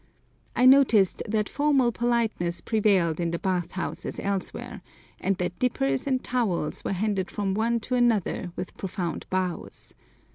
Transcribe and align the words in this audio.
I 0.55 0.65
noticed 0.65 1.21
that 1.27 1.47
formal 1.47 1.91
politeness 1.91 2.59
prevailed 2.59 3.19
in 3.19 3.29
the 3.29 3.37
bath 3.37 3.73
house 3.73 4.03
as 4.03 4.19
elsewhere, 4.19 4.81
and 5.19 5.37
that 5.37 5.59
dippers 5.59 6.07
and 6.07 6.23
towels 6.23 6.83
were 6.83 6.93
handed 6.93 7.29
from 7.29 7.53
one 7.53 7.79
to 7.81 7.93
another 7.93 8.51
with 8.55 8.75
profound 8.77 9.27
bows. 9.29 9.93